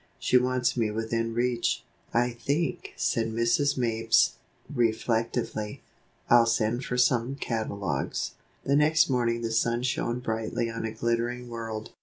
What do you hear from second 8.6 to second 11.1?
The next morning the sun shone brightly on a